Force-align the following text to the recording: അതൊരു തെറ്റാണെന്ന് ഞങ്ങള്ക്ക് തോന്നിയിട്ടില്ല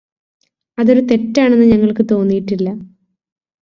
അതൊരു 0.77 1.01
തെറ്റാണെന്ന് 1.11 1.65
ഞങ്ങള്ക്ക് 1.65 2.05
തോന്നിയിട്ടില്ല 2.11 2.67